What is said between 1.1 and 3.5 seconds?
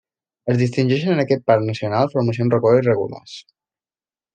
en aquest parc nacional formacions rocoses irregulars.